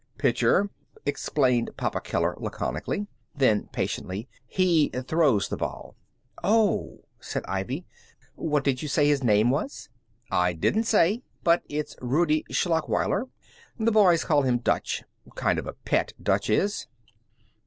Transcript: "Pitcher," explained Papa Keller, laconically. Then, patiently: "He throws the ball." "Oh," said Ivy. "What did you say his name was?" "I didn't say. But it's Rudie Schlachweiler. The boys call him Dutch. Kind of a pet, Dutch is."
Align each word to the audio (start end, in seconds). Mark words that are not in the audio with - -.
"Pitcher," 0.17 0.71
explained 1.05 1.69
Papa 1.77 2.01
Keller, 2.01 2.33
laconically. 2.39 3.05
Then, 3.35 3.69
patiently: 3.71 4.27
"He 4.47 4.89
throws 4.89 5.47
the 5.47 5.57
ball." 5.57 5.95
"Oh," 6.43 7.01
said 7.19 7.43
Ivy. 7.47 7.85
"What 8.33 8.63
did 8.63 8.81
you 8.81 8.87
say 8.87 9.07
his 9.07 9.23
name 9.23 9.51
was?" 9.51 9.89
"I 10.31 10.53
didn't 10.53 10.85
say. 10.85 11.21
But 11.43 11.61
it's 11.69 11.95
Rudie 12.01 12.45
Schlachweiler. 12.49 13.27
The 13.77 13.91
boys 13.91 14.23
call 14.23 14.41
him 14.41 14.57
Dutch. 14.57 15.03
Kind 15.35 15.59
of 15.59 15.67
a 15.67 15.73
pet, 15.73 16.13
Dutch 16.19 16.49
is." 16.49 16.87